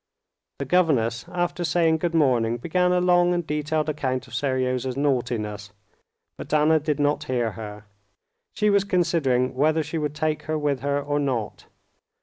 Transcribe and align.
The 0.57 0.65
governess, 0.65 1.25
after 1.27 1.63
saying 1.63 1.99
good 1.99 2.15
morning, 2.15 2.57
began 2.57 2.91
a 2.91 2.99
long 2.99 3.35
and 3.35 3.45
detailed 3.45 3.87
account 3.87 4.27
of 4.27 4.33
Seryozha's 4.33 4.97
naughtiness, 4.97 5.69
but 6.37 6.51
Anna 6.51 6.79
did 6.79 6.99
not 6.99 7.25
hear 7.25 7.51
her; 7.51 7.85
she 8.51 8.71
was 8.71 8.83
considering 8.83 9.53
whether 9.53 9.83
she 9.83 9.99
would 9.99 10.15
take 10.15 10.41
her 10.49 10.57
with 10.57 10.79
her 10.79 10.99
or 10.99 11.19
not. 11.19 11.67